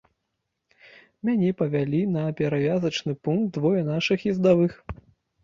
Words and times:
Мяне 1.29 1.49
павялі 1.59 1.99
на 2.15 2.23
перавязачны 2.41 3.13
пункт 3.29 3.53
двое 3.61 3.85
нашых 3.93 4.27
ездавых. 4.35 4.73